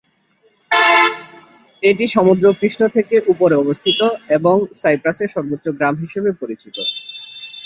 [1.83, 3.99] এটি সমুদ্রপৃষ্ঠ থেকে উপরে অবস্থিত
[4.37, 6.75] এবং সাইপ্রাসের সর্বোচ্চ গ্রাম হিসেবে পরিচিত।